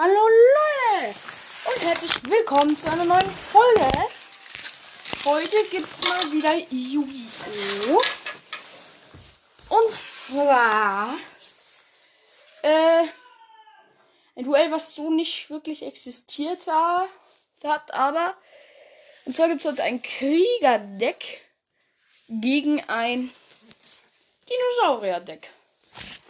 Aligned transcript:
Hallo 0.00 0.14
Leute 0.14 1.16
und 1.64 1.82
herzlich 1.84 2.30
willkommen 2.30 2.78
zu 2.78 2.88
einer 2.88 3.04
neuen 3.04 3.32
Folge. 3.32 3.90
Heute 5.24 5.56
gibt's 5.72 6.08
mal 6.08 6.30
wieder 6.30 6.54
Yu-Gi-Oh! 6.70 8.00
Und 9.70 9.92
zwar 9.92 11.18
äh, 12.62 13.08
ein 14.36 14.44
Duell, 14.44 14.70
was 14.70 14.94
so 14.94 15.10
nicht 15.10 15.50
wirklich 15.50 15.82
existiert 15.84 16.64
hat, 16.68 17.92
aber 17.92 18.36
und 19.24 19.34
zwar 19.34 19.48
gibt's 19.48 19.64
heute 19.64 19.82
ein 19.82 20.00
Kriegerdeck 20.00 21.40
gegen 22.28 22.88
ein 22.88 23.32
Dinosaurier-Deck. 24.48 25.50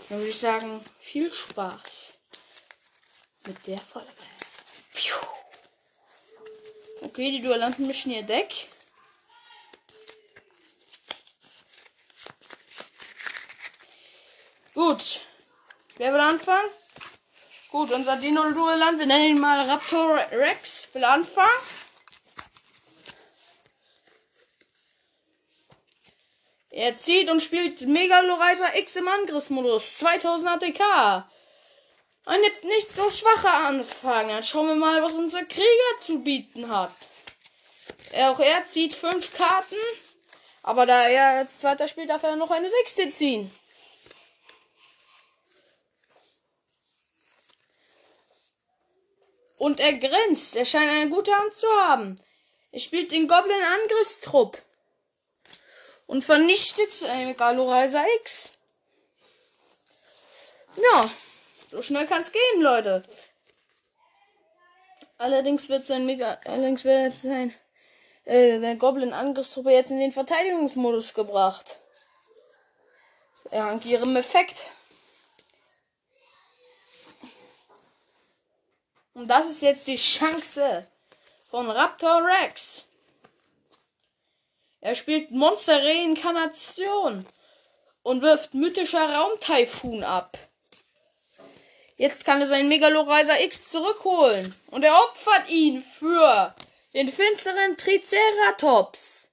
Dann 0.09 0.21
würde 0.21 0.31
ich 0.31 0.41
sagen, 0.41 0.83
viel 1.01 1.31
Spaß 1.31 2.08
mit 3.49 3.67
der 3.67 3.81
Folge. 3.81 4.07
Piu. 4.95 5.17
Okay, 7.01 7.31
die 7.33 7.43
Duellanten 7.43 7.87
mischen 7.87 8.13
ihr 8.13 8.23
Deck. 8.23 8.69
Gut. 14.75 15.23
Wer 15.97 16.13
will 16.13 16.21
anfangen? 16.21 16.71
Gut, 17.71 17.91
unser 17.91 18.17
Dino-Duellant, 18.17 18.99
wir 18.99 19.07
nennen 19.07 19.31
ihn 19.31 19.41
mal 19.41 19.69
Raptor 19.69 20.17
Rex, 20.31 20.89
will 20.95 21.05
anfangen. 21.05 21.51
Er 26.71 26.97
zieht 26.97 27.29
und 27.29 27.43
spielt 27.43 27.81
Megalorizer 27.81 28.77
X 28.77 28.97
im 28.97 29.09
Angriffsmodus. 29.09 29.99
2000 29.99 30.49
ATK. 30.49 31.29
Ein 32.29 32.43
jetzt 32.43 32.63
nicht 32.63 32.95
so 32.95 33.09
schwacher 33.09 33.55
Anfang. 33.55 34.29
Dann 34.29 34.45
schauen 34.45 34.67
wir 34.67 34.75
mal, 34.75 35.03
was 35.03 35.15
unser 35.15 35.47
Krieger 35.47 36.01
zu 36.03 36.19
bieten 36.19 36.69
hat. 36.69 36.95
Auch 38.13 38.39
er 38.39 38.67
zieht 38.67 38.95
fünf 38.95 39.35
Karten. 39.35 39.79
Aber 40.63 40.85
da 40.85 41.09
er 41.09 41.39
als 41.39 41.61
zweiter 41.61 41.89
spielt, 41.89 42.11
darf 42.11 42.25
er 42.25 42.37
noch 42.37 42.51
eine 42.51 42.69
sechste 42.69 43.09
ziehen. 43.09 43.51
Und 49.57 49.81
er 49.81 49.97
grinst. 49.97 50.55
Er 50.55 50.67
scheint 50.67 50.91
eine 50.91 51.09
gute 51.09 51.35
Hand 51.35 51.55
zu 51.55 51.67
haben. 51.81 52.21
Er 52.73 52.81
spielt 52.81 53.11
den 53.11 53.27
Goblin 53.27 53.63
Angriffstrupp. 53.81 54.63
Und 56.07 56.27
vernichtet 56.27 57.09
Megalorizer 57.25 58.05
X. 58.21 58.51
Ja. 60.77 61.11
So 61.71 61.83
schnell 61.83 62.07
kann 62.07 62.23
es 62.23 62.33
gehen, 62.33 62.63
Leute. 62.63 63.03
Allerdings 65.19 65.69
wird 65.69 65.87
sein 65.87 66.07
Mega, 66.07 66.41
allerdings 66.45 66.85
wird 66.85 67.19
sein 67.19 67.53
äh, 68.25 68.59
der 68.59 68.77
Goblin 68.77 69.13
Angriffstruppe 69.13 69.73
jetzt 69.73 69.91
in 69.91 69.99
den 69.99 70.13
Verteidigungsmodus 70.13 71.13
gebracht. 71.13 71.79
Dank 73.51 73.85
ihrem 73.85 74.17
Effekt. 74.17 74.63
Und 79.15 79.29
das 79.29 79.51
ist 79.51 79.63
jetzt 79.63 79.87
die 79.89 79.97
Chance 79.97 80.87
von 81.51 81.69
Raptor 81.69 82.23
Rex. 82.25 82.85
Er 84.81 84.95
spielt 84.95 85.33
Monster 85.33 85.83
Reinkarnation 85.83 87.27
und 88.03 88.23
wirft 88.23 88.55
mythischer 88.55 89.13
Raumtaifun 89.13 90.05
ab. 90.05 90.39
Jetzt 91.99 92.25
kann 92.25 92.41
er 92.41 92.47
seinen 92.47 92.69
Megalorizer 92.69 93.45
X 93.45 93.69
zurückholen. 93.71 94.55
Und 94.71 94.85
er 94.85 94.95
opfert 95.03 95.51
ihn 95.51 95.83
für 95.83 96.55
den 96.95 97.09
finsteren 97.09 97.77
Triceratops. 97.77 99.33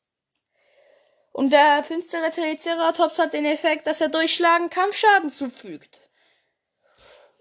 Und 1.32 1.54
der 1.54 1.84
finstere 1.84 2.32
Triceratops 2.32 3.20
hat 3.20 3.34
den 3.34 3.46
Effekt, 3.46 3.86
dass 3.86 4.02
er 4.02 4.10
durchschlagen 4.10 4.72
Kampfschaden 4.72 5.32
zufügt. 5.32 6.00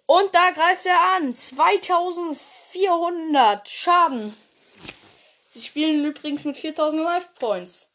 Und 0.05 0.35
da 0.35 0.51
greift 0.51 0.85
er 0.85 1.01
an. 1.17 1.35
2400 1.35 3.67
Schaden. 3.67 4.37
Sie 5.53 5.63
spielen 5.63 6.05
übrigens 6.05 6.45
mit 6.45 6.59
4000 6.59 7.03
Life 7.03 7.29
Points. 7.39 7.89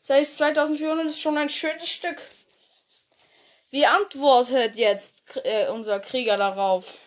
Das 0.00 0.16
heißt, 0.16 0.38
2400 0.38 1.04
ist 1.06 1.20
schon 1.20 1.36
ein 1.36 1.50
schönes 1.50 1.90
Stück. 1.90 2.16
Wie 3.72 3.86
antwortet 3.86 4.76
jetzt 4.76 5.22
äh, 5.44 5.68
unser 5.68 5.98
Krieger 5.98 6.36
darauf? 6.36 6.98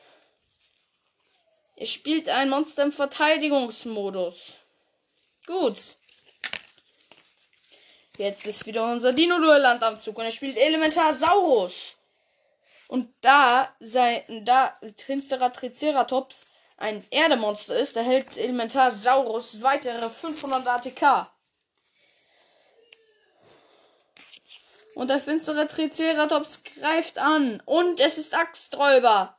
Er 1.76 1.86
spielt 1.86 2.28
ein 2.28 2.50
Monster 2.50 2.81
im 2.81 2.92
Verteidigungsmodus. 2.92 4.62
Gut. 5.46 5.78
Jetzt 8.18 8.48
ist 8.48 8.66
wieder 8.66 8.92
unser 8.92 9.14
Dino-Duellant 9.14 9.84
am 9.84 10.00
Zug 10.00 10.18
und 10.18 10.26
er 10.26 10.31
spielt 10.31 10.58
Elementar 10.58 11.14
Saurus. 11.14 11.98
Und 12.88 13.14
da 13.22 13.72
sein, 13.80 14.24
da 14.44 14.76
finsterer 14.97 15.53
Triceratops 15.53 16.47
ein 16.78 17.06
Erdemonster 17.12 17.78
ist, 17.78 17.96
erhält 17.96 18.38
Elementar 18.38 18.90
Saurus 18.90 19.62
weitere 19.62 20.09
500 20.09 20.66
ATK. 20.66 21.30
Und 24.95 25.09
der 25.09 25.19
finstere 25.19 25.67
Triceratops 25.67 26.63
greift 26.63 27.19
an. 27.19 27.61
Und 27.66 28.00
es 28.00 28.17
ist 28.17 28.35
Axträuber. 28.35 29.38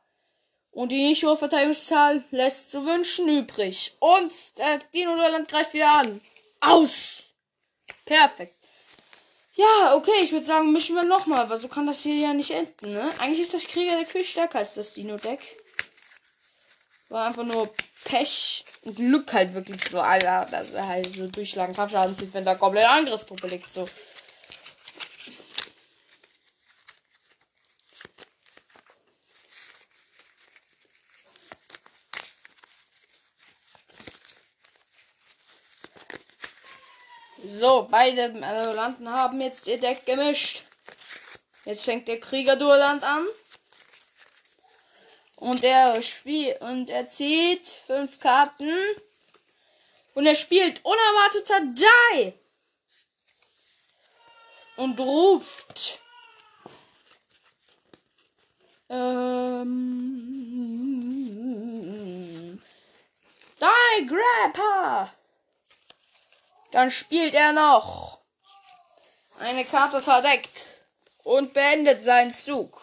Und 0.71 0.91
die 0.91 1.07
nicht 1.07 1.23
hohe 1.23 1.35
Verteidigungszahl 1.35 2.23
lässt 2.29 2.71
zu 2.71 2.85
wünschen 2.85 3.27
übrig. 3.27 3.95
Und 3.99 4.31
der 4.59 4.77
Dino 4.93 5.15
Duelland 5.15 5.49
greift 5.49 5.73
wieder 5.73 5.89
an. 5.89 6.21
Aus! 6.61 7.23
Perfekt. 8.05 8.53
Ja, 9.55 9.95
okay, 9.95 10.21
ich 10.21 10.31
würde 10.31 10.45
sagen, 10.45 10.71
mischen 10.71 10.95
wir 10.95 11.03
nochmal, 11.03 11.49
weil 11.49 11.57
so 11.57 11.67
kann 11.67 11.87
das 11.87 12.03
hier 12.03 12.15
ja 12.15 12.33
nicht 12.35 12.51
enden, 12.51 12.93
ne? 12.93 13.09
Eigentlich 13.17 13.41
ist 13.41 13.55
das 13.55 13.65
Kriegerdeck 13.65 14.07
viel 14.07 14.23
stärker 14.23 14.59
als 14.59 14.75
das 14.75 14.93
Dino-Deck. 14.93 15.57
War 17.09 17.25
einfach 17.25 17.43
nur 17.43 17.73
Pech 18.05 18.63
und 18.83 18.97
Glück 18.97 19.33
halt 19.33 19.55
wirklich 19.55 19.81
so, 19.89 19.99
Alter, 19.99 20.47
dass 20.51 20.73
er 20.73 20.87
halt 20.87 21.11
so 21.15 21.25
durchschlagen 21.25 21.73
Kampfschaden 21.73 22.15
zieht, 22.15 22.35
wenn 22.35 22.45
der 22.45 22.55
Goblin 22.55 22.83
Angriffsgruppe 22.83 23.47
liegt, 23.47 23.73
so. 23.73 23.89
Beide 37.83 38.31
Duellanten 38.31 39.09
haben 39.11 39.41
jetzt 39.41 39.67
ihr 39.67 39.79
Deck 39.79 40.05
gemischt. 40.05 40.63
Jetzt 41.65 41.85
fängt 41.85 42.07
der 42.07 42.19
Krieger-Duellant 42.19 43.03
an. 43.03 43.27
Und 45.35 45.63
er 45.63 46.01
spielt 46.01 46.61
und 46.61 46.89
er 46.89 47.07
zieht 47.07 47.67
fünf 47.67 48.19
Karten. 48.19 48.71
Und 50.13 50.25
er 50.25 50.35
spielt 50.35 50.83
unerwarteter 50.83 51.61
Die. 51.65 52.33
Und 54.77 54.99
ruft. 54.99 55.99
Ähm, 58.89 59.67
Die 63.59 64.07
Grandpa. 64.07 65.13
Dann 66.71 66.91
spielt 66.91 67.33
er 67.33 67.53
noch 67.53 68.19
eine 69.39 69.65
Karte 69.65 70.01
verdeckt 70.01 70.65
und 71.23 71.53
beendet 71.53 72.03
seinen 72.03 72.33
Zug. 72.33 72.81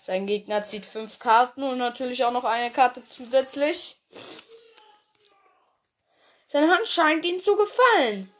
Sein 0.00 0.26
Gegner 0.26 0.66
zieht 0.66 0.84
fünf 0.84 1.18
Karten 1.18 1.62
und 1.62 1.78
natürlich 1.78 2.24
auch 2.24 2.32
noch 2.32 2.44
eine 2.44 2.70
Karte 2.70 3.04
zusätzlich. 3.04 3.96
Seine 6.48 6.74
Hand 6.74 6.88
scheint 6.88 7.24
ihm 7.24 7.42
zu 7.42 7.56
gefallen. 7.56 8.34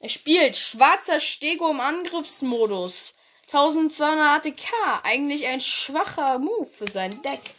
Er 0.00 0.08
spielt 0.08 0.56
schwarzer 0.56 1.20
Stego 1.20 1.70
im 1.70 1.80
Angriffsmodus. 1.80 3.14
1200 3.46 4.44
ATK. 4.44 4.72
Eigentlich 5.02 5.46
ein 5.46 5.60
schwacher 5.60 6.38
Move 6.38 6.66
für 6.66 6.90
sein 6.90 7.22
Deck. 7.22 7.54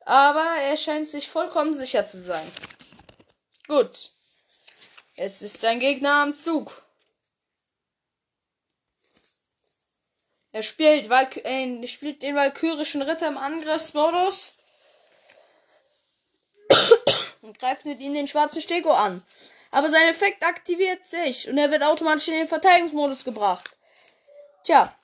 Aber 0.00 0.56
er 0.62 0.76
scheint 0.76 1.08
sich 1.08 1.28
vollkommen 1.28 1.76
sicher 1.76 2.06
zu 2.06 2.22
sein. 2.22 2.50
Gut. 3.68 4.10
Jetzt 5.16 5.42
ist 5.42 5.62
dein 5.62 5.78
Gegner 5.78 6.22
am 6.22 6.36
Zug. 6.36 6.82
Er 10.52 10.62
spielt, 10.62 11.10
Valk 11.10 11.36
äh, 11.44 11.86
spielt 11.86 12.22
den 12.22 12.34
valkyrischen 12.34 13.02
Ritter 13.02 13.28
im 13.28 13.36
Angriffsmodus 13.36 14.54
und 17.42 17.58
greift 17.58 17.84
mit 17.84 18.00
ihm 18.00 18.14
den 18.14 18.26
schwarzen 18.26 18.62
Stego 18.62 18.92
an. 18.92 19.22
Aber 19.70 19.90
sein 19.90 20.08
Effekt 20.08 20.42
aktiviert 20.42 21.04
sich 21.06 21.48
und 21.48 21.58
er 21.58 21.70
wird 21.70 21.82
automatisch 21.82 22.28
in 22.28 22.34
den 22.34 22.48
Verteidigungsmodus 22.48 23.24
gebracht. 23.24 23.70
Tja. 24.64 24.96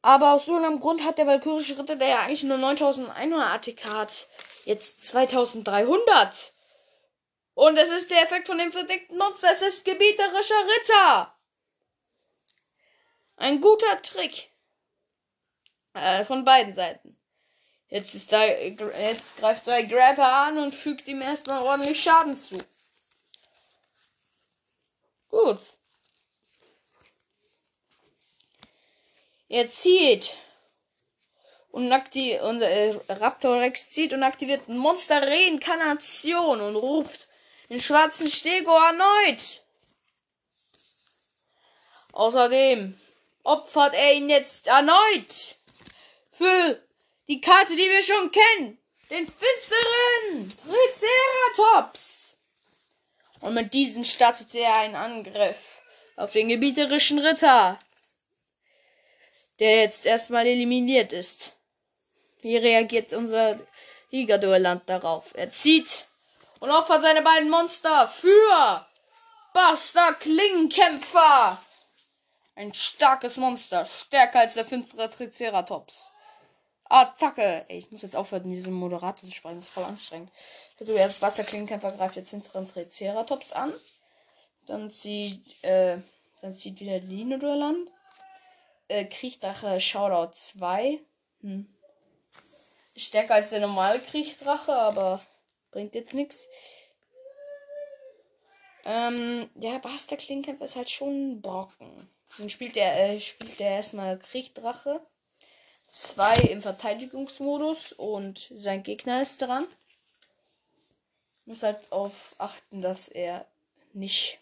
Aber 0.00 0.32
aus 0.32 0.48
irgendeinem 0.48 0.80
Grund 0.80 1.04
hat 1.04 1.18
der 1.18 1.26
Valkyrische 1.26 1.78
Ritter, 1.78 1.96
der 1.96 2.08
ja 2.08 2.20
eigentlich 2.20 2.42
nur 2.44 2.56
9100 2.56 3.50
ATK 3.50 3.84
hat, 3.92 4.26
jetzt 4.64 5.04
2300. 5.06 6.52
Und 7.54 7.76
es 7.76 7.90
ist 7.90 8.10
der 8.10 8.22
Effekt 8.22 8.46
von 8.46 8.58
dem 8.58 8.72
verdeckten 8.72 9.18
Monster. 9.18 9.50
Es 9.50 9.62
ist 9.62 9.84
gebieterischer 9.84 10.66
Ritter. 10.66 11.38
Ein 13.36 13.60
guter 13.60 14.00
Trick. 14.02 14.50
Äh, 15.94 16.24
von 16.24 16.44
beiden 16.44 16.74
Seiten. 16.74 17.18
Jetzt 17.88 18.14
ist 18.14 18.32
da, 18.32 18.42
jetzt 18.46 19.36
greift 19.36 19.66
der 19.66 19.86
Grabber 19.86 20.26
an 20.26 20.56
und 20.56 20.72
fügt 20.72 21.06
ihm 21.08 21.20
erstmal 21.20 21.62
ordentlich 21.62 22.02
Schaden 22.02 22.34
zu. 22.34 22.56
Gut. 25.28 25.60
Er 29.50 29.70
zieht 29.70 30.34
und, 31.70 31.92
aktiv 31.92 32.40
und 32.40 32.62
äh, 32.62 32.98
Raptor 33.10 33.62
zieht 33.74 34.14
und 34.14 34.22
aktiviert 34.22 34.68
Monster 34.68 35.26
Reinkarnation 35.26 36.62
und 36.62 36.76
ruft 36.76 37.28
den 37.72 37.80
schwarzen 37.80 38.30
Stego 38.30 38.70
erneut. 38.70 39.62
Außerdem 42.12 43.00
opfert 43.44 43.94
er 43.94 44.12
ihn 44.12 44.28
jetzt 44.28 44.66
erneut 44.66 45.56
für 46.30 46.82
die 47.28 47.40
Karte, 47.40 47.74
die 47.74 47.88
wir 47.88 48.02
schon 48.02 48.30
kennen. 48.30 48.78
Den 49.08 49.26
finsteren 49.26 50.54
Triceratops. 51.54 52.36
Und 53.40 53.54
mit 53.54 53.72
diesem 53.72 54.04
startet 54.04 54.54
er 54.54 54.76
einen 54.76 54.94
Angriff 54.94 55.80
auf 56.16 56.32
den 56.32 56.48
gebieterischen 56.48 57.20
Ritter, 57.20 57.78
der 59.60 59.80
jetzt 59.80 60.04
erstmal 60.04 60.46
eliminiert 60.46 61.14
ist. 61.14 61.56
Wie 62.42 62.58
reagiert 62.58 63.14
unser 63.14 63.58
Ligaduellant 64.10 64.86
darauf? 64.90 65.30
Er 65.32 65.50
zieht 65.50 66.06
und 66.62 66.70
opfert 66.70 67.02
seine 67.02 67.22
beiden 67.22 67.50
Monster 67.50 68.06
für 68.06 68.86
Buster 69.52 70.14
Klingenkämpfer. 70.14 71.60
Ein 72.54 72.72
starkes 72.72 73.36
Monster, 73.36 73.84
stärker 73.86 74.40
als 74.40 74.54
der 74.54 74.64
finstere 74.64 75.10
Triceratops. 75.10 76.12
Attacke! 76.84 77.64
Ey, 77.66 77.78
ich 77.78 77.90
muss 77.90 78.02
jetzt 78.02 78.14
aufhören, 78.14 78.48
mit 78.48 78.58
diesem 78.58 78.74
Moderator 78.74 79.28
zu 79.28 79.34
sprechen, 79.34 79.56
das 79.56 79.66
ist 79.66 79.74
voll 79.74 79.82
anstrengend. 79.82 80.30
Also 80.78 80.92
erst 80.92 81.20
Buster 81.20 81.42
Klingenkämpfer 81.42 81.90
greift 81.90 82.14
jetzt 82.14 82.30
finsteren 82.30 82.66
Triceratops 82.66 83.50
an. 83.50 83.72
Dann 84.66 84.88
zieht, 84.92 85.64
äh, 85.64 85.98
dann 86.42 86.54
zieht 86.54 86.78
wieder 86.78 87.00
Lino 87.00 87.38
Duelland. 87.38 87.90
Äh, 88.86 89.06
Kriechdrache 89.06 89.80
Shoutout 89.80 90.34
2. 90.36 91.00
Hm. 91.40 91.74
Stärker 92.94 93.34
als 93.34 93.50
der 93.50 93.60
normale 93.60 93.98
Kriechdrache, 93.98 94.76
aber 94.76 95.26
Bringt 95.72 95.94
jetzt 95.94 96.14
nichts. 96.14 96.48
Ähm, 98.84 99.48
der 99.54 99.78
Buster 99.78 100.16
Klingenkämpfer 100.16 100.64
ist 100.64 100.76
halt 100.76 100.90
schon 100.90 101.32
ein 101.32 101.42
Brocken. 101.42 102.08
Dann 102.38 102.50
spielt 102.50 102.76
er, 102.76 102.94
äh, 103.10 103.20
er 103.58 103.70
erstmal 103.76 104.18
Kriegdrache. 104.18 105.00
Zwei 105.88 106.34
im 106.36 106.62
Verteidigungsmodus 106.62 107.92
und 107.92 108.50
sein 108.54 108.82
Gegner 108.82 109.22
ist 109.22 109.42
dran. 109.42 109.66
Muss 111.46 111.62
halt 111.62 111.90
auf 111.90 112.34
achten, 112.38 112.80
dass 112.80 113.08
er 113.08 113.46
nicht, 113.92 114.40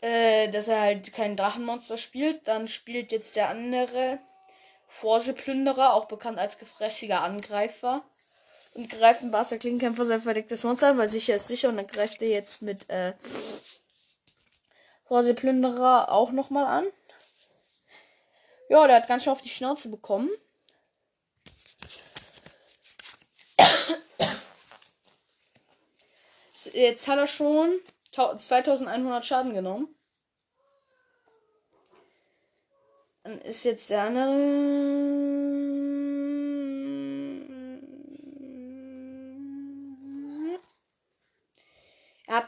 äh, 0.00 0.50
dass 0.50 0.68
er 0.68 0.80
halt 0.80 1.12
kein 1.12 1.36
Drachenmonster 1.36 1.96
spielt. 1.96 2.48
Dann 2.48 2.68
spielt 2.68 3.12
jetzt 3.12 3.36
der 3.36 3.48
andere 3.48 4.18
Vorseplünderer, 4.88 5.94
auch 5.94 6.06
bekannt 6.06 6.38
als 6.38 6.58
gefräßiger 6.58 7.22
Angreifer 7.22 8.04
und 8.74 8.88
greifen 8.88 9.30
Buster 9.30 9.58
Klingenkämpfer 9.58 10.04
sein 10.04 10.20
verdecktes 10.20 10.64
Monster 10.64 10.88
an, 10.88 10.98
weil 10.98 11.08
sicher 11.08 11.34
ist 11.34 11.48
sicher. 11.48 11.68
Und 11.68 11.76
dann 11.76 11.86
greift 11.86 12.22
er 12.22 12.28
jetzt 12.28 12.62
mit 12.62 12.88
äh, 12.88 13.14
Vorseeplünderer 15.06 16.12
auch 16.12 16.30
nochmal 16.30 16.66
an. 16.66 16.86
Ja, 18.68 18.86
der 18.86 18.96
hat 18.96 19.08
ganz 19.08 19.24
schön 19.24 19.32
auf 19.32 19.42
die 19.42 19.48
Schnauze 19.48 19.88
bekommen. 19.88 20.30
Jetzt 26.72 27.08
hat 27.08 27.18
er 27.18 27.26
schon 27.26 27.80
2100 28.12 29.24
Schaden 29.26 29.54
genommen. 29.54 29.92
Dann 33.24 33.40
ist 33.40 33.64
jetzt 33.64 33.90
der 33.90 34.02
andere. 34.02 35.29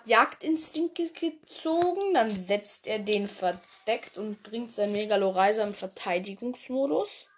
Jagdinstinkt 0.06 1.14
gezogen, 1.14 2.14
dann 2.14 2.30
setzt 2.30 2.86
er 2.86 2.98
den 2.98 3.28
verdeckt 3.28 4.16
und 4.16 4.42
bringt 4.42 4.72
sein 4.72 4.92
Megalorizer 4.92 5.64
im 5.64 5.74
Verteidigungsmodus. 5.74 7.28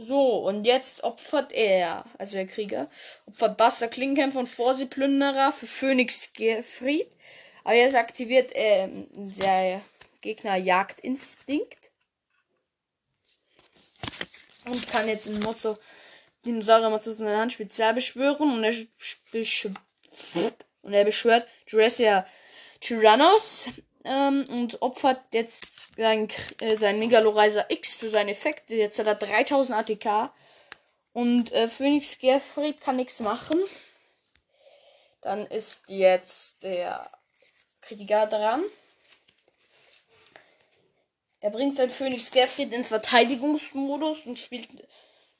So, 0.00 0.46
und 0.46 0.64
jetzt 0.64 1.02
opfert 1.02 1.52
er, 1.52 2.04
also 2.18 2.34
der 2.36 2.46
Krieger, 2.46 2.88
opfert 3.26 3.56
Buster 3.56 3.88
Klingenkämpfer 3.88 4.38
und 4.38 4.46
Vorseeplünderer 4.46 5.52
für 5.52 5.66
Phoenix 5.66 6.32
Gefried. 6.34 7.10
Aber 7.64 7.74
jetzt 7.74 7.96
aktiviert 7.96 8.54
äh, 8.54 8.88
der 9.10 9.80
Gegner 10.20 10.54
Jagdinstinkt. 10.56 11.90
Und 14.66 14.88
kann 14.88 15.08
jetzt 15.08 15.26
in 15.26 15.40
Motto 15.40 15.78
Dinosaurier 16.48 16.88
mal 16.88 17.00
zu 17.00 17.12
seiner 17.12 17.38
Hand 17.38 17.52
spezial 17.52 17.92
beschwören 17.92 18.54
und 18.54 18.64
er, 18.64 18.74
und 20.82 20.92
er 20.92 21.04
beschwört 21.04 21.46
Jurassic 21.66 22.24
Tyrannos 22.80 23.66
ähm, 24.04 24.44
und 24.48 24.80
opfert 24.80 25.20
jetzt 25.32 25.96
sein, 25.96 26.28
äh, 26.60 26.76
sein 26.76 26.98
Megalorizer 26.98 27.70
X 27.70 27.94
für 27.94 28.08
seine 28.08 28.30
Effekte. 28.30 28.74
Jetzt 28.76 28.98
hat 28.98 29.06
er 29.06 29.14
3000 29.16 29.78
ATK 29.78 30.32
und 31.12 31.52
äh, 31.52 31.68
Phoenix 31.68 32.18
Gerfried 32.18 32.80
kann 32.80 32.96
nichts 32.96 33.20
machen. 33.20 33.60
Dann 35.20 35.46
ist 35.46 35.90
jetzt 35.90 36.62
der 36.62 37.10
Krieger 37.82 38.26
dran. 38.26 38.64
Er 41.40 41.50
bringt 41.50 41.76
sein 41.76 41.90
Phoenix 41.90 42.30
Gerfried 42.30 42.72
in 42.72 42.84
Verteidigungsmodus 42.84 44.26
und 44.26 44.38
spielt 44.38 44.68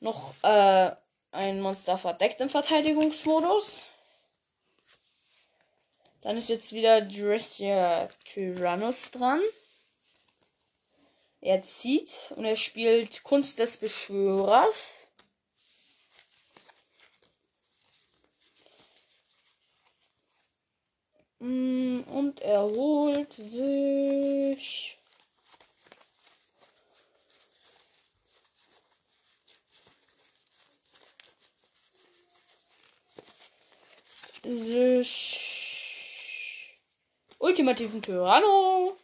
noch 0.00 0.34
äh, 0.42 0.90
ein 1.32 1.60
Monster 1.60 1.98
verdeckt 1.98 2.40
im 2.40 2.48
Verteidigungsmodus. 2.48 3.86
Dann 6.22 6.36
ist 6.36 6.48
jetzt 6.48 6.72
wieder 6.72 7.00
Dressier 7.02 8.08
Tyrannus 8.24 9.10
dran. 9.10 9.40
Er 11.40 11.62
zieht 11.62 12.32
und 12.36 12.44
er 12.44 12.56
spielt 12.56 13.22
Kunst 13.22 13.60
des 13.60 13.76
Beschwörers. 13.76 15.08
Mm, 21.38 22.00
und 22.08 22.40
er 22.40 22.62
holt 22.62 23.32
sich 23.32 24.97
sich 34.56 35.58
ultimativen 37.38 38.02
Tyranno. 38.02 38.96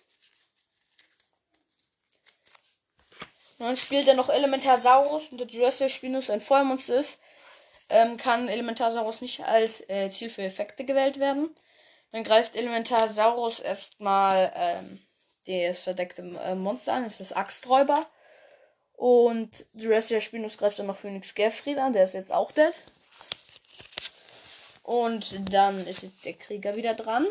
Dann 3.59 3.77
spielt 3.77 4.09
er 4.09 4.15
noch 4.15 4.29
Elementarsaurus 4.31 5.29
und 5.29 5.39
der 5.39 5.47
Jurassic 5.47 5.91
Spinus 5.91 6.31
ein 6.31 6.41
Feuermonster 6.41 6.99
ist. 6.99 7.19
Ähm, 7.89 8.17
kann 8.17 8.49
Elementarsaurus 8.49 9.21
nicht 9.21 9.45
als 9.45 9.89
äh, 9.89 10.11
Ziel 10.11 10.31
für 10.31 10.43
Effekte 10.43 10.85
gewählt 10.85 11.21
werden. 11.21 11.55
Dann 12.13 12.25
greift 12.25 12.57
Elementarsaurus 12.57 13.61
erstmal 13.61 14.53
ähm, 14.55 15.01
das 15.47 15.83
verdeckte 15.83 16.23
äh, 16.23 16.55
Monster 16.55 16.95
an, 16.95 17.05
das 17.05 17.21
ist 17.21 17.31
das 17.31 17.37
Axträuber. 17.37 18.07
Und 18.93 19.67
Jurassic 19.75 20.23
Spinus 20.23 20.57
greift 20.57 20.79
dann 20.79 20.87
noch 20.87 20.97
Phoenix 20.97 21.35
Gerfried 21.35 21.79
an, 21.79 21.93
der 21.93 22.05
ist 22.05 22.15
jetzt 22.15 22.33
auch 22.33 22.53
dead. 22.53 22.73
Und 24.85 25.53
dann 25.53 25.85
ist 25.87 26.03
jetzt 26.03 26.25
der 26.27 26.35
Krieger 26.35 26.77
wieder 26.77 26.95
dran. 26.95 27.27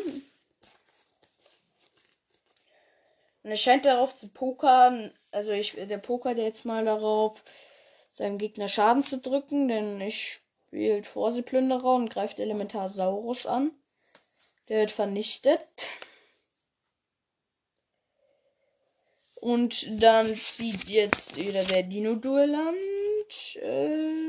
Und 3.44 3.50
er 3.50 3.56
scheint 3.56 3.84
darauf 3.84 4.16
zu 4.16 4.28
pokern. 4.28 5.12
Also 5.30 5.52
ich, 5.52 5.72
der 5.72 5.98
Poker 5.98 6.34
der 6.34 6.44
jetzt 6.44 6.64
mal 6.64 6.84
darauf, 6.84 7.42
seinem 8.10 8.38
Gegner 8.38 8.68
Schaden 8.68 9.04
zu 9.04 9.18
drücken, 9.18 9.68
denn 9.68 10.00
ich 10.00 10.40
spielt 10.66 11.06
Vorseeplünderer 11.06 11.94
und 11.94 12.10
greift 12.10 12.40
Elementarsaurus 12.40 13.46
an. 13.46 13.70
Der 14.68 14.80
wird 14.80 14.90
vernichtet. 14.90 15.60
Und 19.36 20.02
dann 20.02 20.34
zieht 20.34 20.88
jetzt 20.88 21.36
wieder 21.36 21.62
der 21.64 21.84
Dino-Duelland. 21.84 22.76
Äh, 23.62 24.23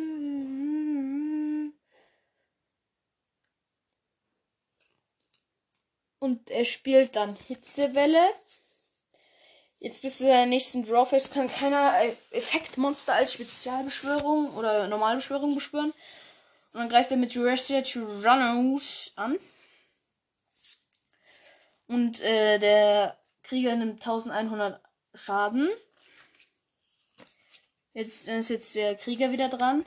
und 6.25 6.49
er 6.49 6.65
spielt 6.65 7.15
dann 7.15 7.37
Hitzewelle. 7.47 8.33
Jetzt 9.79 10.01
bis 10.01 10.17
zu 10.17 10.23
der 10.23 10.47
nächsten 10.47 10.83
Drawface 10.83 11.29
kann 11.31 11.47
keiner 11.47 11.93
Effektmonster 12.31 13.13
als 13.13 13.33
Spezialbeschwörung 13.33 14.53
oder 14.55 14.87
Normalbeschwörung 14.87 15.53
beschwören. 15.53 15.93
Und 16.73 16.79
dann 16.79 16.89
greift 16.89 17.11
er 17.11 17.17
mit 17.17 17.33
Jurassic 17.33 17.85
Tyrannos 17.85 19.13
an. 19.15 19.37
Und 21.87 22.19
äh, 22.21 22.57
der 22.57 23.17
Krieger 23.43 23.75
nimmt 23.75 24.01
1100 24.01 24.81
Schaden. 25.13 25.69
Jetzt 27.93 28.27
ist 28.27 28.49
jetzt 28.49 28.75
der 28.75 28.95
Krieger 28.95 29.31
wieder 29.31 29.49
dran. 29.49 29.85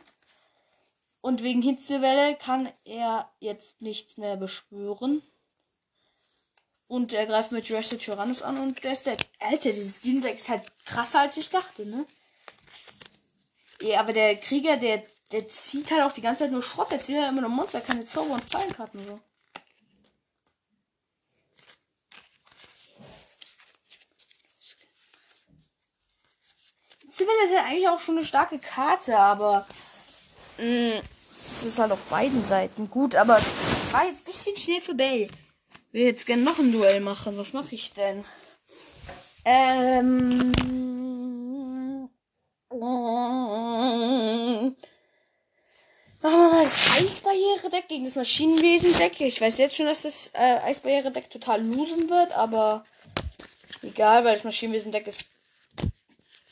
Und 1.21 1.43
wegen 1.43 1.61
Hitzewelle 1.61 2.37
kann 2.37 2.73
er 2.85 3.31
jetzt 3.41 3.83
nichts 3.83 4.17
mehr 4.17 4.37
beschwören. 4.37 5.23
Und 6.89 7.13
er 7.13 7.27
greift 7.27 7.53
mit 7.53 7.69
Jurassic 7.69 8.01
Tyrannus 8.01 8.41
an 8.41 8.59
und 8.59 8.83
der 8.83 8.93
ist 8.93 9.07
der. 9.07 9.17
Alter, 9.41 9.71
dieses 9.71 10.01
Dino-Deck 10.01 10.39
ist 10.39 10.49
halt 10.49 10.63
krasser 10.87 11.21
als 11.21 11.37
ich 11.37 11.51
dachte, 11.51 11.85
ne? 11.85 12.07
Ja, 13.83 14.01
aber 14.01 14.15
der 14.15 14.37
Krieger, 14.37 14.79
der, 14.79 15.03
der 15.31 15.49
zieht 15.49 15.91
halt 15.91 16.03
auch 16.03 16.13
die 16.13 16.23
ganze 16.23 16.45
Zeit 16.45 16.51
nur 16.51 16.63
Schrott. 16.63 16.91
Der 16.91 17.01
zieht 17.01 17.17
halt 17.19 17.31
immer 17.31 17.43
nur 17.43 17.51
Monster, 17.51 17.83
keine 17.83 18.07
Zauber- 18.07 18.35
und 18.35 18.45
Fallenkarten 18.51 19.01
so. 19.05 19.21
Zivil 27.13 27.35
ist 27.45 27.53
ja 27.53 27.65
eigentlich 27.65 27.89
auch 27.89 28.01
schon 28.01 28.17
eine 28.17 28.27
starke 28.27 28.59
Karte, 28.59 29.17
aber 29.19 29.67
mm, 30.57 31.01
es 31.51 31.63
ist 31.65 31.79
halt 31.79 31.93
auf 31.93 32.03
beiden 32.05 32.45
Seiten 32.45 32.89
gut. 32.89 33.15
Aber 33.15 33.41
war 33.93 34.07
jetzt 34.07 34.23
ein 34.23 34.25
bisschen 34.25 34.57
schnell 34.57 34.81
für 34.81 34.95
Bell 34.95 35.29
will 35.93 36.03
jetzt 36.03 36.27
gerne 36.27 36.43
noch 36.43 36.59
ein 36.59 36.73
Duell 36.73 37.01
machen. 37.01 37.37
Was 37.39 37.53
mache 37.53 37.75
ich 37.75 37.93
denn? 37.95 38.25
Ähm. 39.45 40.53
Machen 46.21 46.41
wir 46.41 46.51
mal 46.51 46.65
das 46.65 46.99
Eisbarriere-Deck 46.99 47.89
gegen 47.89 48.05
das 48.05 48.17
Maschinenwesen-Deck. 48.17 49.21
Ich 49.21 49.41
weiß 49.41 49.59
jetzt 49.59 49.77
schon, 49.77 49.87
dass 49.87 50.03
das 50.03 50.33
äh, 50.35 50.59
Eisbarriere-Deck 50.65 51.31
total 51.31 51.65
losen 51.65 52.11
wird, 52.11 52.33
aber 52.33 52.85
egal, 53.83 54.25
weil 54.25 54.35
das 54.35 54.45
Maschinenwesen-Deck 54.45 55.07
ist 55.07 55.27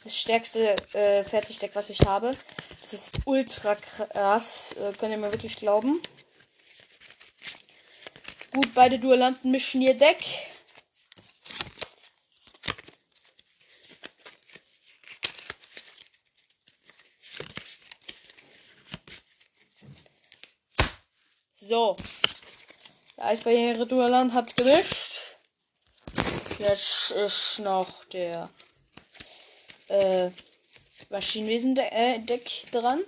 das 0.04 0.16
stärkste 0.16 0.76
äh, 0.92 1.24
Fertigdeck, 1.24 1.72
was 1.74 1.90
ich 1.90 2.00
habe. 2.06 2.36
Das 2.80 2.92
ist 2.92 3.18
ultra 3.24 3.74
krass, 3.74 4.70
äh, 4.78 4.92
könnt 4.96 5.10
ihr 5.10 5.18
mir 5.18 5.32
wirklich 5.32 5.56
glauben. 5.56 6.00
Gut, 8.56 8.72
beide 8.72 8.98
Duellanten 8.98 9.50
mischen 9.50 9.82
ihr 9.82 9.92
Deck. 9.92 10.16
So. 21.60 21.98
Der 23.18 23.26
Eisbarriere-Duellant 23.26 24.32
hat 24.32 24.56
gemischt. 24.56 25.36
Jetzt 26.58 27.10
ist 27.10 27.58
noch 27.58 28.04
der 28.06 28.48
äh, 29.88 30.30
Maschinenwesen-Deck 31.10 32.64
äh, 32.64 32.70
dran. 32.70 33.04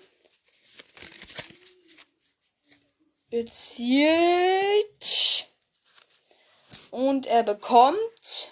Er 3.31 3.47
zielt. 3.51 5.18
Und 6.91 7.27
er 7.27 7.43
bekommt 7.43 8.51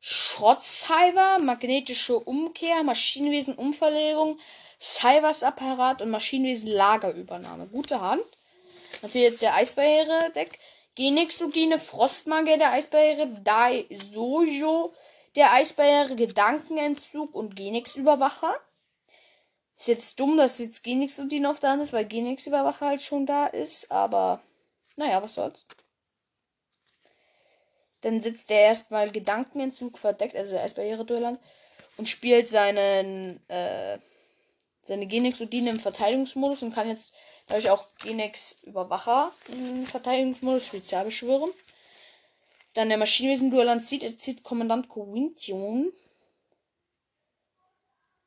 Schrottcyber, 0.00 1.38
magnetische 1.38 2.18
Umkehr, 2.18 2.82
Maschinenwesen 2.82 3.54
Umverlegung, 3.54 4.40
Cybers 4.80 5.42
Apparat 5.42 6.02
und 6.02 6.10
Maschinenwesen 6.10 6.70
Lagerübernahme. 6.70 7.68
Gute 7.68 8.00
Hand. 8.00 8.22
Das 9.00 9.12
hier 9.12 9.22
jetzt 9.22 9.42
der 9.42 9.54
Eisbarriere-Deck. 9.54 10.58
Genix-Routine, 10.94 11.78
Frostmagier 11.78 12.58
der 12.58 12.72
Eisbarriere, 12.72 13.28
Dai 13.42 13.86
Sojo 14.12 14.92
der 15.36 15.52
Eisbarriere, 15.52 16.16
Gedankenentzug 16.16 17.34
und 17.34 17.56
Genix-Überwacher. 17.56 18.54
Ist 19.76 19.88
jetzt 19.88 20.20
dumm, 20.20 20.36
dass 20.36 20.58
jetzt 20.58 20.84
die 20.84 21.46
auf 21.46 21.60
der 21.60 21.70
Hand 21.70 21.82
ist, 21.82 21.92
weil 21.92 22.04
Genix 22.04 22.46
Überwacher 22.46 22.86
halt 22.86 23.02
schon 23.02 23.24
da 23.24 23.46
ist, 23.46 23.90
aber 23.90 24.42
naja, 24.96 25.22
was 25.22 25.34
soll's. 25.34 25.64
Dann 28.02 28.22
sitzt 28.22 28.50
er 28.50 28.60
erstmal 28.60 29.10
Gedankenentzug 29.10 29.98
verdeckt, 29.98 30.36
also 30.36 30.54
er 30.54 30.88
ihrer 30.88 31.04
Duelland, 31.04 31.38
und 31.96 32.08
spielt 32.08 32.48
seinen, 32.48 33.40
äh, 33.48 33.98
seine 34.86 35.06
Genix 35.06 35.40
Udine 35.40 35.70
im 35.70 35.80
Verteidigungsmodus 35.80 36.62
und 36.62 36.74
kann 36.74 36.88
jetzt 36.88 37.12
dadurch 37.46 37.70
auch 37.70 37.88
Genix 38.02 38.62
Überwacher 38.64 39.32
im 39.48 39.86
Verteidigungsmodus 39.86 40.66
spezial 40.66 41.04
beschwören. 41.04 41.50
Dann 42.74 42.88
der 42.88 42.98
Maschinenwesen-Duelland 42.98 43.86
zieht, 43.86 44.02
er 44.02 44.16
zieht 44.18 44.42
Kommandant 44.42 44.88
Corintion 44.88 45.92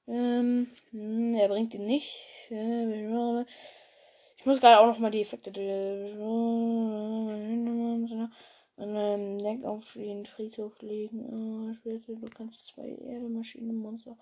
ähm, 0.08 0.68
hm, 0.92 1.34
er 1.36 1.48
bringt 1.48 1.74
ihn 1.74 1.86
nicht. 1.86 2.48
Ich 2.50 4.46
muss 4.46 4.60
gerade 4.60 4.80
auch 4.80 4.86
noch 4.88 5.00
mal 5.00 5.10
die 5.12 5.22
Effekte. 5.22 5.52
Ein 8.78 9.40
Deck 9.40 9.64
auf 9.64 9.94
den 9.94 10.26
Friedhof 10.26 10.82
legen. 10.82 11.78
Du 11.84 12.30
kannst 12.30 12.68
zwei 12.68 12.90
Erdemaschinenmonster 12.90 14.18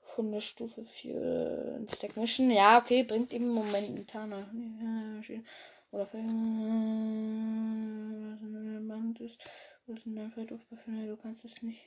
von 0.00 0.32
der 0.32 0.40
Stufe 0.40 0.84
4 0.84 1.76
ins 1.80 1.98
Deck 1.98 2.16
mischen. 2.16 2.50
Ja, 2.50 2.78
okay, 2.78 3.02
bringt 3.02 3.32
eben 3.32 3.48
momentan 3.48 4.32
oder 5.90 6.06
für 6.06 6.18
Band 8.88 9.20
ist. 9.20 9.40
Was 9.86 10.04
in 10.04 10.16
deinem 10.16 10.32
Friedhof 10.32 10.64
befindet, 10.66 11.08
du 11.08 11.16
kannst 11.16 11.44
es 11.44 11.62
nicht. 11.62 11.80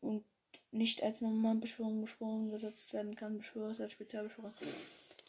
Und 0.00 0.24
nicht 0.70 1.02
als 1.02 1.20
normale 1.20 1.58
Beschwörung 1.58 2.50
gesetzt 2.50 2.92
werden 2.92 3.16
kann. 3.16 3.38
Beschwörer 3.38 3.78
als 3.80 3.92
Spezialbeschwörung. 3.92 4.52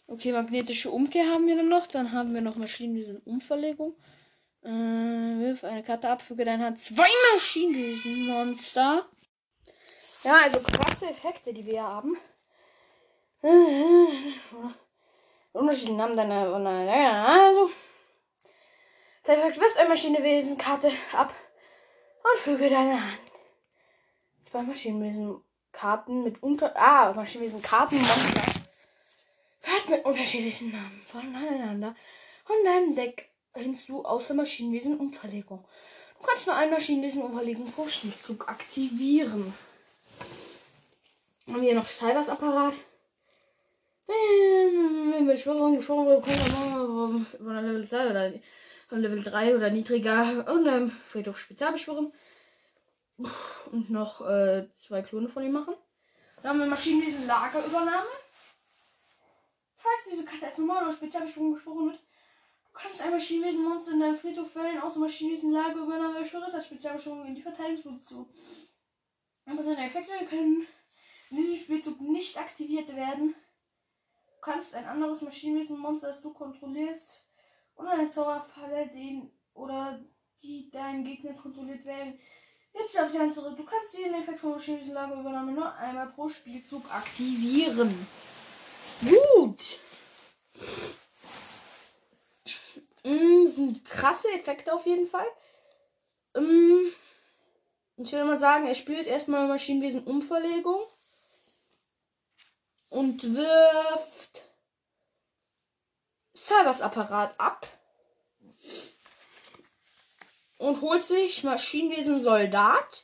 Okay, 0.08 0.32
magnetische 0.32 0.92
Umkehr 0.92 1.28
haben 1.30 1.48
wir 1.48 1.56
dann 1.56 1.70
noch. 1.70 1.88
Dann 1.88 2.12
haben 2.12 2.34
wir 2.34 2.42
noch 2.42 2.58
Maschinenwesen 2.58 3.18
Umverlegung. 3.26 3.94
Äh, 4.62 4.70
wirf 4.70 5.64
eine 5.64 5.84
Karte 5.84 6.10
ab, 6.10 6.22
füge 6.22 6.44
deine 6.44 6.66
Hand 6.66 6.80
zwei 6.80 7.08
Maschinenwesen-Monster. 7.34 9.08
Ja, 10.24 10.38
also 10.44 10.60
krasse 10.60 11.10
Effekte, 11.10 11.54
die 11.54 11.66
wir 11.66 11.74
hier 11.74 11.84
haben. 11.84 12.18
Unterschiedliche 15.54 15.96
Namen 15.98 16.18
deiner. 16.18 16.54
Also. 17.26 17.70
Zeitfakt 19.24 19.60
wirft 19.60 19.78
eine 19.78 19.90
Maschinenwesen-Karte 19.90 20.92
ab 21.14 21.34
und 22.24 22.40
füge 22.40 22.70
deine 22.70 23.02
Hand 23.02 23.22
zwei 24.44 24.64
Maschinenwesen-Karten 24.64 26.24
mit 26.24 26.44
unter. 26.44 26.76
Ah, 26.76 27.14
Maschinenwesen-Karten-Monster. 27.14 28.42
Karten 29.62 29.92
mit 29.92 30.06
unterschiedlichen 30.06 30.72
Namen 30.72 31.02
voneinander 31.06 31.96
von 32.44 32.56
deinem 32.66 32.96
Deck 32.96 33.32
hinzu, 33.56 34.06
außer 34.06 34.34
Maschinenwesen-Umverlegung. 34.34 35.66
Du 36.20 36.28
kannst 36.28 36.48
nur 36.48 36.56
ein 36.56 36.70
Maschinenwesen-Umverlegung 36.70 37.72
pro 37.72 37.88
Spielzug 37.88 38.48
aktivieren. 38.48 39.54
Haben 41.48 41.62
wir 41.62 41.76
noch 41.76 41.88
Cybers 41.88 42.30
Apparat. 42.30 42.74
Beschwörung, 45.26 45.78
Beschwörung, 45.78 46.16
von 46.24 47.56
Level 47.56 47.88
2 47.88 48.10
oder 48.10 48.34
Level 48.92 49.24
3 49.24 49.56
oder 49.56 49.70
niedriger 49.70 50.46
und 50.52 50.66
ähm, 50.66 50.92
Friedhof 50.92 51.40
Spezialbeschwörung 51.40 52.12
und 53.72 53.90
noch 53.90 54.22
äh, 54.28 54.68
zwei 54.76 55.02
Klone 55.02 55.30
von 55.30 55.44
ihm 55.44 55.52
machen. 55.52 55.76
Dann 56.42 56.52
haben 56.52 56.60
wir 56.60 56.66
Maschinenwesen 56.66 57.28
Lagerübernahme. 57.28 58.08
Falls 59.78 60.12
diese 60.12 60.26
Karte 60.26 60.48
als 60.48 60.58
normal 60.58 60.84
oder 60.84 60.94
Spezialbeschwörung 60.94 61.54
gesprochen 61.54 61.92
wird, 61.92 62.00
du 62.72 62.80
kannst 62.80 63.02
ein 63.02 63.12
Maschinenwesen-Monster 63.12 63.94
in 63.94 64.00
deinem 64.00 64.18
Friedhof 64.18 64.56
wählen, 64.56 64.80
außer 64.80 65.00
Maschinenwesen 65.00 65.52
Lagerübernahme 65.52 66.20
beschwörst 66.20 66.56
als 66.56 66.68
Spezialbeschwörung 66.68 67.26
in 67.26 67.36
die 67.36 67.42
Verteidigungsposition. 67.42 68.28
Aber 69.46 69.62
seine 69.62 69.86
Effekte 69.86 70.12
können 70.26 70.68
in 71.32 71.38
diesem 71.38 71.56
Spielzug 71.56 72.02
nicht 72.02 72.38
aktiviert 72.38 72.96
werden. 72.96 73.36
Du 74.36 74.42
kannst 74.42 74.74
ein 74.76 74.86
anderes 74.86 75.22
Maschinenwesen-Monster, 75.22 76.08
das 76.08 76.22
du 76.22 76.34
kontrollierst, 76.34 77.26
und 77.76 77.88
eine 77.88 78.10
Zauberfalle, 78.10 78.88
den 78.88 79.32
oder 79.54 80.00
die 80.42 80.70
deinen 80.70 81.04
Gegner 81.04 81.34
kontrolliert 81.34 81.86
wählen 81.86 82.20
Jetzt 82.74 83.00
auf 83.00 83.12
die 83.12 83.20
Hand 83.20 83.34
zurück. 83.34 83.58
Du 83.58 83.64
kannst 83.64 83.98
den 83.98 84.14
Effekt 84.14 84.40
von 84.40 84.52
Maschinenlagerübernahme 84.52 85.52
nur 85.52 85.74
einmal 85.76 86.08
pro 86.08 86.30
Spielzug 86.30 86.84
aktivieren. 86.92 88.08
Gut. 89.02 89.80
Mm, 93.04 93.48
sind 93.60 93.86
krasse 93.86 94.30
Effekte 94.34 94.74
auf 94.74 94.86
jeden 94.86 95.08
Fall. 95.08 95.28
Mm, 96.36 96.88
ich 97.98 98.12
würde 98.12 98.26
mal 98.26 98.40
sagen, 98.40 98.66
er 98.66 98.76
spielt 98.76 99.08
erstmal 99.08 99.48
Maschinenwesen 99.48 100.04
Umverlegung 100.04 100.82
und 102.90 103.36
wirft 103.36 104.46
Cybers 106.34 106.82
Apparat 106.82 107.40
ab 107.40 107.68
und 110.58 110.82
holt 110.82 111.04
sich 111.04 111.44
Maschinenwesen 111.44 112.22
Soldat 112.22 113.04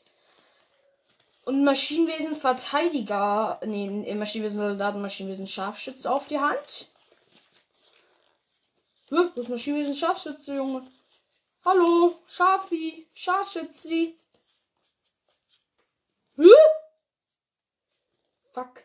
und 1.44 1.64
Maschinenwesen 1.64 2.36
Verteidiger, 2.36 3.60
nee, 3.66 4.16
Maschinenwesen 4.16 4.60
Soldat 4.60 4.96
und 4.96 5.02
Maschinenwesen 5.02 5.48
Scharfschütze 5.48 6.12
auf 6.12 6.28
die 6.28 6.40
Hand. 6.40 6.88
Hm, 9.10 9.32
das 9.36 9.50
Maschinenwesen 9.50 9.96
Scharfschütze, 9.96 10.56
Junge. 10.56 10.88
Hallo, 11.64 12.20
Schafi, 12.28 13.08
Scharfschütze. 13.14 14.16
Hm? 16.36 16.50
Fuck. 18.52 18.84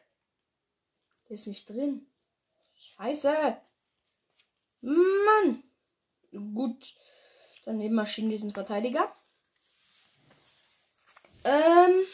Der 1.28 1.34
ist 1.34 1.46
nicht 1.46 1.68
drin. 1.68 2.06
Scheiße. 2.74 3.56
Mann. 4.82 5.62
Gut. 6.32 6.94
Daneben 7.64 7.94
Maschinenwesen 7.94 8.52
Verteidiger. 8.52 9.14
Ähm. 11.44 12.06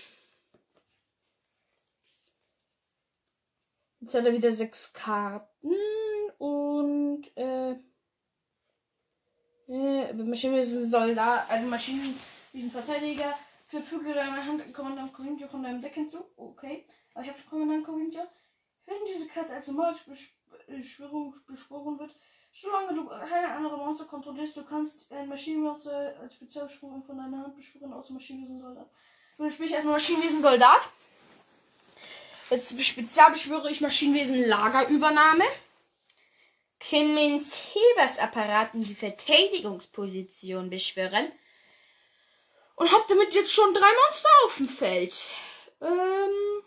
Jetzt 4.01 4.15
hat 4.15 4.27
er 4.27 4.33
wieder 4.33 4.53
sechs 4.53 4.93
Karten 4.93 5.75
und 6.39 7.37
äh, 7.37 7.77
äh 9.69 10.13
Maschinenwesen 10.13 10.89
Soldat, 10.89 11.51
also 11.51 11.67
Maschinenwesen 11.67 12.71
Verteidiger. 12.71 13.35
Verfüge 13.69 14.15
deine 14.15 14.45
Hand 14.45 14.73
Kommandant 14.73 15.13
Corinthian 15.13 15.51
von 15.51 15.63
deinem 15.63 15.83
Deck 15.83 15.95
hinzu. 15.95 16.25
Okay. 16.37 16.85
Aber 17.15 17.25
ich 17.25 17.31
habe 17.31 17.39
schon 17.39 17.51
Kommandant 17.51 17.85
Corinthian. 17.85 18.27
Wenn 18.87 18.97
diese 19.07 19.27
Karte 19.29 19.53
als 19.53 19.67
Normalbeschwörung 19.67 21.35
beschworen 21.47 21.99
wird, 21.99 22.15
Solange 22.59 22.95
du 22.95 23.07
keine 23.07 23.53
andere 23.53 23.77
Monster 23.77 24.07
kontrollierst, 24.07 24.57
du 24.57 24.65
kannst 24.65 25.13
ein 25.13 25.29
Maschinenmonster 25.29 26.15
als 26.23 26.37
Spezialbeschwörung 26.37 27.05
von 27.05 27.19
deiner 27.19 27.39
Hand 27.39 27.55
beschwören, 27.55 27.93
außer 27.93 28.15
Maschinenwesen-Soldat. 28.15 28.89
Dann 29.37 29.51
spiele 29.51 29.69
ich 29.69 29.75
erstmal 29.75 29.95
Maschinenwesen-Soldat. 29.95 30.81
Jetzt 32.49 32.83
spezialbeschwöre 32.83 33.71
ich 33.71 33.83
Maschinenwesen-Lagerübernahme. 33.83 35.45
Kinmins 36.79 37.75
Hebersapparat 37.75 38.75
in 38.75 38.83
die 38.83 38.95
Verteidigungsposition 38.95 40.71
beschwören. 40.71 41.33
Und 42.77 42.93
hab 42.93 43.09
damit 43.09 43.35
jetzt 43.35 43.53
schon 43.53 43.73
drei 43.73 43.81
Monster 43.81 44.29
auf 44.45 44.57
dem 44.57 44.69
Feld. 44.69 45.29
Ähm. 45.81 46.63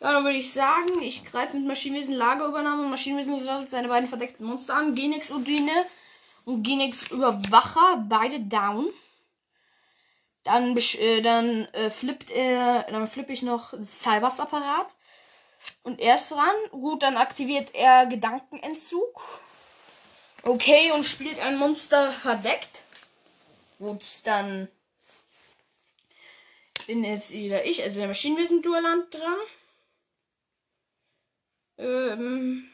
Ja, 0.00 0.12
dann 0.12 0.24
würde 0.24 0.38
ich 0.38 0.52
sagen, 0.52 1.00
ich 1.00 1.24
greife 1.24 1.56
mit 1.56 1.66
Maschinenwesen 1.66 2.16
Lagerübernahme 2.16 2.82
und 2.82 2.90
Maschinenwesen 2.90 3.66
seine 3.68 3.88
beiden 3.88 4.08
verdeckten 4.08 4.44
Monster 4.44 4.74
an. 4.74 4.94
Genix 4.94 5.30
Odine 5.30 5.86
und 6.44 6.62
Genix 6.64 7.10
Überwacher, 7.10 8.04
beide 8.08 8.40
down. 8.40 8.92
Dann, 10.44 10.76
äh, 10.76 11.22
dann 11.22 11.66
äh, 11.72 11.88
flippt 11.88 12.30
er, 12.30 12.82
dann 12.90 13.06
flippe 13.06 13.32
ich 13.32 13.42
noch 13.42 13.74
Cybers 13.80 14.40
Apparat. 14.40 14.92
Und 15.82 16.00
er 16.00 16.16
ist 16.16 16.30
dran. 16.30 16.54
Gut, 16.70 17.02
dann 17.02 17.16
aktiviert 17.16 17.74
er 17.74 18.06
Gedankenentzug. 18.06 19.40
Okay, 20.42 20.90
und 20.92 21.04
spielt 21.04 21.38
ein 21.40 21.58
Monster 21.58 22.12
verdeckt. 22.12 22.80
Gut, 23.78 24.04
dann 24.24 24.68
bin 26.86 27.04
jetzt 27.04 27.32
wieder 27.32 27.64
ich, 27.64 27.82
also 27.82 28.00
der 28.00 28.08
Maschinenwesen-Duelland 28.08 29.14
dran. 29.14 29.38
Ähm, 31.78 32.68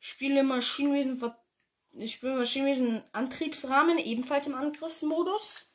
spiele 0.00 0.42
Maschinenwesen 0.42 1.20
ich 1.92 2.12
spiele 2.12 2.36
Maschinenwesen 2.36 3.02
Antriebsrahmen 3.12 3.98
ebenfalls 3.98 4.46
im 4.46 4.54
Angriffsmodus. 4.54 5.69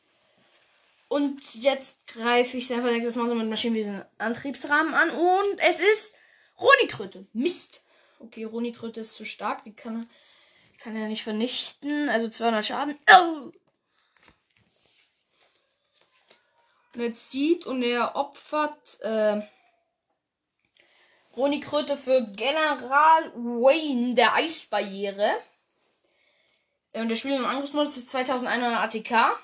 Und 1.08 1.56
jetzt 1.56 2.08
greife 2.08 2.58
ich 2.58 2.74
einfach 2.74 2.90
das 3.04 3.16
Monster 3.16 3.36
mit 3.36 3.50
Maschinenwesen 3.50 4.04
Antriebsrahmen 4.18 4.94
an 4.94 5.12
und 5.12 5.60
es 5.60 5.80
ist 5.80 6.18
Ronikröte. 6.60 7.28
Mist. 7.34 7.84
Okay, 8.20 8.46
Ronikröte 8.46 9.02
ist 9.02 9.16
zu 9.16 9.26
stark, 9.26 9.64
die 9.66 9.74
kann, 9.74 10.10
kann 10.80 10.96
er 10.96 11.08
nicht 11.08 11.24
vernichten. 11.24 12.10
Also 12.10 12.30
200 12.30 12.66
Schaden. 12.66 12.98
Oh! 13.12 13.52
Und 16.94 17.02
er 17.02 17.14
zieht 17.14 17.66
und 17.66 17.84
er 17.84 18.16
opfert 18.16 19.02
äh, 19.02 19.42
Kröte 21.62 21.98
für 21.98 22.26
General 22.36 23.32
Wayne 23.36 24.16
der 24.16 24.34
Eisbarriere. 24.34 25.30
Und 26.94 27.10
der 27.10 27.18
Spiel 27.18 27.34
im 27.34 27.44
Angriffsmodus 27.44 27.98
ist 27.98 28.10
2100 28.12 28.80
ATK. 28.80 29.38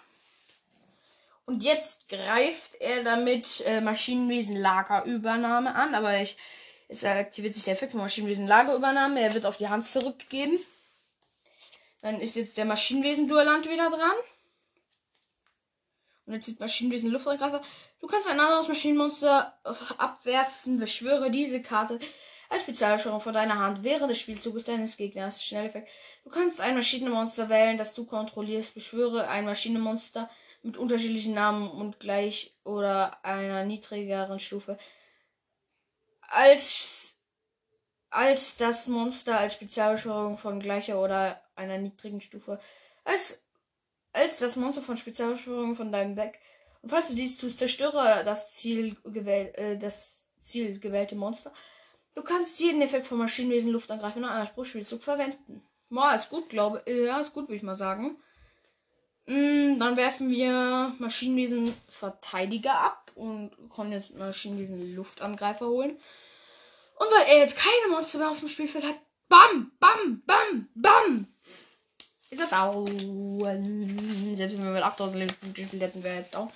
Und 1.52 1.66
jetzt 1.66 2.08
greift 2.08 2.76
er 2.80 3.04
damit 3.04 3.62
äh, 3.66 3.82
Maschinenwesen 3.82 4.56
Lagerübernahme 4.56 5.76
an. 5.76 5.96
Aber 5.96 6.22
ich, 6.22 6.38
es 6.88 7.04
aktiviert 7.04 7.56
sich 7.56 7.66
der 7.66 7.74
Effekt 7.74 7.92
von 7.92 8.00
Maschinenwesen 8.00 8.48
Lagerübernahme. 8.48 9.20
Er 9.20 9.34
wird 9.34 9.46
auf 9.46 9.58
die 9.58 9.68
Hand 9.68 9.86
zurückgegeben. 9.86 10.60
Dann 12.02 12.22
ist 12.22 12.38
jetzt 12.38 12.56
der 12.56 12.64
Maschinenwesen 12.64 13.28
Duelland 13.28 13.70
wieder 13.70 13.90
dran. 13.90 14.14
Und 16.26 16.36
jetzt 16.36 16.46
sieht 16.46 16.62
Maschinenwesen 16.62 17.12
Luftangreifer. 17.12 17.62
Du 18.00 18.08
kannst 18.08 18.30
ein 18.30 18.40
anderes 18.40 18.70
Maschinenmonster 18.70 19.54
abwerfen. 19.98 20.80
Beschwöre 20.80 21.32
diese 21.32 21.62
Karte 21.62 22.00
als 22.48 22.64
Spezialbeschwörung 22.64 23.20
von 23.20 23.34
deiner 23.34 23.60
Hand 23.60 23.84
während 23.84 24.10
des 24.10 24.22
Spielzuges 24.22 24.64
deines 24.64 24.96
Gegners. 24.96 25.44
Schnelleffekt. 25.44 25.90
Du 26.24 26.30
kannst 26.30 26.62
ein 26.62 26.76
Maschinenmonster 26.76 27.50
wählen, 27.50 27.78
das 27.78 27.94
du 27.94 28.06
kontrollierst. 28.06 28.74
Beschwöre 28.74 29.28
ein 29.28 29.44
Maschinenmonster 29.44 30.30
mit 30.64 30.78
unterschiedlichen 30.78 31.34
Namen 31.34 31.70
und 31.70 32.00
gleich 32.00 32.56
oder 32.64 33.24
einer 33.26 33.66
niedrigeren 33.66 34.40
Stufe. 34.40 34.78
Als, 36.22 37.18
als 38.10 38.58
das 38.58 38.88
Monster 38.88 39.40
als 39.40 39.54
Spezialbeschwörung 39.54 40.38
von 40.38 40.60
gleicher 40.60 41.02
oder 41.02 41.42
einer 41.56 41.78
niedrigen 41.78 42.22
Stufe. 42.22 42.60
Als 43.04 43.42
als 44.14 44.38
das 44.38 44.56
Monster 44.56 44.82
von 44.82 44.98
Spezialbeschwörung 44.98 45.76
von 45.76 45.92
deinem 45.92 46.16
Deck. 46.16 46.40
Und 46.82 46.90
falls 46.90 47.10
du 47.10 47.16
dies 47.16 47.38
tust, 47.38 47.58
zerstöre 47.58 48.24
das 48.26 48.54
Ziel, 48.54 48.98
gewähl 49.06 49.54
äh, 49.56 49.78
das 49.78 50.26
Ziel 50.42 50.80
gewählte 50.80 51.16
Monster. 51.16 51.52
Du 52.16 52.24
kannst 52.24 52.60
jeden 52.60 52.82
Effekt 52.82 53.08
von 53.08 53.18
Maschinenwesen 53.18 53.72
Luftangreifen 53.72 54.22
nach 54.22 54.32
einem 54.32 54.48
Spruchspielzug 54.48 55.04
verwenden. 55.04 55.64
Boah, 55.90 56.16
ist 56.16 56.30
gut, 56.30 56.50
glaube 56.50 56.82
ich. 56.86 57.06
Ja, 57.06 57.20
ist 57.20 57.34
gut, 57.34 57.44
würde 57.44 57.56
ich 57.56 57.64
mal 57.64 57.76
sagen. 57.76 58.18
Mm, 59.26 59.80
dann 59.80 59.98
werfen 59.98 60.30
wir 60.30 60.94
Maschinenwesen 61.00 61.74
Verteidiger 61.90 62.74
ab 62.74 63.12
und 63.16 63.52
können 63.74 63.92
jetzt 63.92 64.16
Maschinenwesen 64.16 64.96
Luftangreifer 64.96 65.68
holen. 65.68 65.92
Und 65.92 67.08
weil 67.08 67.28
er 67.28 67.40
jetzt 67.40 67.58
keine 67.58 67.92
Monster 67.92 68.20
mehr 68.20 68.30
auf 68.30 68.40
dem 68.40 68.48
Spielfeld 68.48 68.86
hat, 68.86 68.98
bam, 69.28 69.72
bam, 69.80 70.22
bam, 70.26 70.70
bam, 70.76 71.28
ist 72.32 72.40
er 72.40 72.48
down. 72.48 74.36
Selbst 74.36 74.58
wenn 74.58 74.64
wir 74.64 74.72
mit 74.72 74.84
8000 74.84 75.20
Lebenspunkten 75.20 75.64
gespielt 75.64 75.84
hätten, 75.84 76.04
wäre 76.04 76.20
jetzt 76.20 76.34
down. 76.34 76.50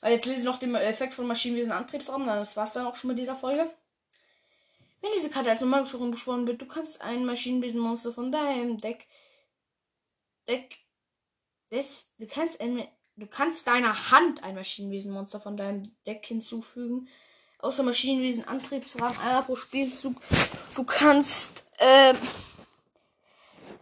Weil 0.00 0.12
jetzt 0.14 0.24
lese 0.24 0.40
ich 0.40 0.44
noch 0.44 0.58
den 0.58 0.74
Effekt 0.76 1.14
von 1.14 1.26
Maschinenwesen 1.26 1.72
Antriebsraum. 1.72 2.26
Das 2.26 2.56
war's 2.56 2.74
dann 2.74 2.86
auch 2.86 2.94
schon 2.94 3.08
mit 3.08 3.18
dieser 3.18 3.34
Folge. 3.34 3.68
Wenn 5.00 5.10
diese 5.16 5.30
Karte 5.30 5.50
als 5.50 5.60
Normalbeschwörung 5.60 6.12
beschworen 6.12 6.46
wird, 6.46 6.62
du 6.62 6.66
kannst 6.66 7.02
ein 7.02 7.24
Maschinenwesenmonster 7.24 8.12
von 8.12 8.30
deinem 8.30 8.80
Deck. 8.80 9.06
Deck. 10.48 10.78
Das, 11.76 12.08
du 12.18 12.26
kannst 12.26 12.58
ein, 12.62 12.88
du 13.16 13.26
kannst 13.26 13.66
deiner 13.66 14.10
Hand 14.10 14.42
ein 14.42 14.54
Maschinenwesenmonster 14.54 15.40
von 15.40 15.58
deinem 15.58 15.94
Deck 16.06 16.24
hinzufügen. 16.24 17.06
Außer 17.58 17.82
Maschinenwesen 17.82 18.48
Antriebsrahmen 18.48 19.18
einmal 19.18 19.42
pro 19.42 19.56
Spielzug. 19.56 20.16
Du 20.74 20.84
kannst, 20.84 21.50
äh, 21.76 22.14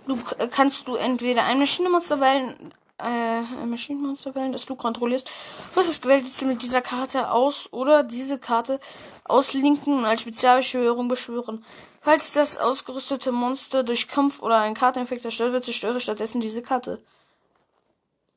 du 0.09 0.18
kannst 0.50 0.88
du 0.88 0.96
entweder 0.96 1.44
ein 1.44 1.61
Maschinenmonster 1.61 2.20
wählen, 2.20 2.74
äh, 2.98 3.04
ein 3.04 3.70
Maschinenmonster 3.70 4.35
wählen, 4.35 4.50
das 4.50 4.66
du 4.66 4.74
kontrollierst, 4.74 5.30
was 5.76 5.87
das 5.87 6.00
gewählte 6.00 6.26
Ziel 6.26 6.48
mit 6.48 6.64
dieser 6.64 6.83
Karte 6.83 7.30
aus 7.30 7.72
oder 7.72 8.02
diese 8.02 8.40
Karte 8.40 8.80
auslinken 9.22 9.98
und 9.98 10.04
als 10.04 10.22
Spezialbeschwörung 10.22 11.07
beschwören. 11.07 11.64
Falls 12.00 12.33
das 12.33 12.59
ausgerüstete 12.59 13.30
Monster 13.30 13.85
durch 13.85 14.09
Kampf 14.09 14.42
oder 14.42 14.59
einen 14.59 14.74
Karteneffekt 14.74 15.22
zerstört 15.22 15.52
wird, 15.52 15.64
zerstöre 15.64 16.00
stattdessen 16.00 16.40
diese 16.40 16.61
Karte. 16.62 17.00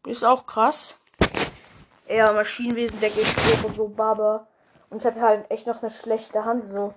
Ist 0.05 0.23
auch 0.23 0.45
krass. 0.45 0.97
Ja, 2.07 2.31
Maschinenwesen, 2.31 2.99
der 2.99 3.09
Spruch 3.09 3.65
und 3.65 3.75
so, 3.75 3.87
Baba. 3.87 4.47
Und 4.89 4.99
ich 4.99 5.05
hatte 5.05 5.21
halt 5.21 5.51
echt 5.51 5.67
noch 5.67 5.81
eine 5.81 5.91
schlechte 5.91 6.45
Hand, 6.45 6.65
so. 6.65 6.93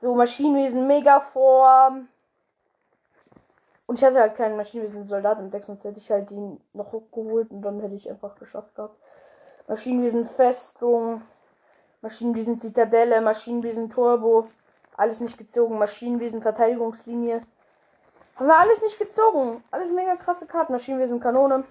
So, 0.00 0.14
Maschinenwesen, 0.14 0.86
Megaform. 0.86 2.08
Und 3.86 3.98
ich 3.98 4.04
hatte 4.04 4.20
halt 4.20 4.36
keinen 4.36 4.56
Maschinenwesen-Soldat 4.56 5.38
entdeckt, 5.38 5.66
sonst 5.66 5.84
hätte 5.84 5.98
ich 5.98 6.10
halt 6.10 6.30
den 6.30 6.60
noch 6.72 6.92
hochgeholt 6.92 7.50
und 7.50 7.62
dann 7.62 7.80
hätte 7.80 7.94
ich 7.94 8.08
einfach 8.08 8.36
geschafft 8.36 8.74
gehabt. 8.74 8.96
Maschinenwesen 9.68 10.28
Festung, 10.28 11.22
Maschinenwesen 12.00 12.56
Zitadelle, 12.56 13.20
Maschinenwesen 13.20 13.90
Turbo, 13.90 14.48
alles 14.96 15.20
nicht 15.20 15.38
gezogen, 15.38 15.78
Maschinenwesen 15.78 16.40
Verteidigungslinie. 16.40 17.42
Haben 18.40 18.48
wir 18.48 18.58
alles 18.58 18.80
nicht 18.80 18.98
gezogen. 18.98 19.62
Alles 19.70 19.90
mega 19.90 20.16
krasse 20.16 20.46
Karten, 20.46 20.72
Maschinenwesen 20.72 21.20
Kanone. 21.20 21.62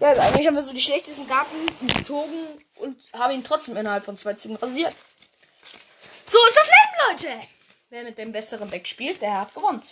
Ja, 0.00 0.08
also 0.08 0.22
eigentlich 0.22 0.46
haben 0.46 0.54
wir 0.54 0.62
so 0.62 0.72
die 0.72 0.80
schlechtesten 0.80 1.28
Karten 1.28 1.66
gezogen 1.86 2.64
und 2.76 2.96
haben 3.12 3.34
ihn 3.34 3.44
trotzdem 3.44 3.76
innerhalb 3.76 4.02
von 4.02 4.16
zwei 4.16 4.32
Zügen 4.32 4.56
rasiert. 4.56 4.94
So 6.24 6.38
ist 6.46 6.56
das 6.56 6.66
Leben, 6.66 7.28
Leute! 7.34 7.46
Wer 7.90 8.04
mit 8.04 8.16
dem 8.16 8.32
besseren 8.32 8.70
Deck 8.70 8.88
spielt, 8.88 9.20
der 9.20 9.38
hat 9.38 9.52
gewonnen. 9.52 9.82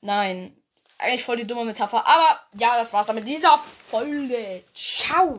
Nein, 0.00 0.60
eigentlich 0.98 1.24
voll 1.24 1.36
die 1.36 1.46
dumme 1.46 1.66
Metapher. 1.66 2.04
Aber 2.04 2.40
ja, 2.54 2.76
das 2.76 2.92
war's 2.92 3.06
dann 3.06 3.14
mit 3.14 3.28
dieser 3.28 3.60
Folge. 3.88 4.64
Ciao! 4.74 5.38